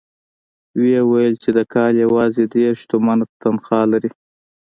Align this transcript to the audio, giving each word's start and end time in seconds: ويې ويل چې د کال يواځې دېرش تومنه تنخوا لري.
ويې 0.79 1.01
ويل 1.09 1.33
چې 1.43 1.49
د 1.57 1.59
کال 1.73 1.93
يواځې 2.05 2.43
دېرش 2.55 2.79
تومنه 2.91 3.25
تنخوا 3.41 3.81
لري. 3.91 4.09